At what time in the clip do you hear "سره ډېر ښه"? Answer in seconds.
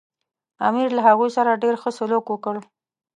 1.37-1.89